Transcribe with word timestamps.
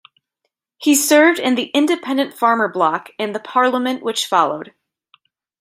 He 0.79 0.95
served 0.95 1.37
in 1.37 1.53
the 1.53 1.67
Independent-Farmer 1.75 2.67
bloc 2.69 3.11
in 3.19 3.33
the 3.33 3.39
parliament 3.39 4.01
which 4.01 4.25
followed. 4.25 4.73